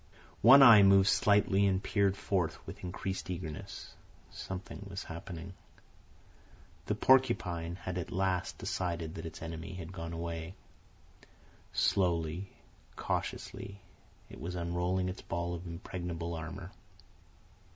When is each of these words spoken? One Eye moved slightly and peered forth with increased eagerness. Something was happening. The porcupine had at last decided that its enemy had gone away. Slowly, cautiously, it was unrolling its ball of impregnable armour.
One 0.41 0.63
Eye 0.63 0.81
moved 0.81 1.09
slightly 1.09 1.67
and 1.67 1.77
peered 1.83 2.17
forth 2.17 2.57
with 2.65 2.83
increased 2.83 3.29
eagerness. 3.29 3.93
Something 4.31 4.87
was 4.89 5.03
happening. 5.03 5.53
The 6.87 6.95
porcupine 6.95 7.75
had 7.75 7.99
at 7.99 8.09
last 8.11 8.57
decided 8.57 9.13
that 9.13 9.27
its 9.27 9.43
enemy 9.43 9.75
had 9.75 9.93
gone 9.93 10.11
away. 10.13 10.55
Slowly, 11.71 12.51
cautiously, 12.95 13.79
it 14.27 14.41
was 14.41 14.55
unrolling 14.55 15.07
its 15.07 15.21
ball 15.21 15.53
of 15.53 15.67
impregnable 15.67 16.33
armour. 16.33 16.71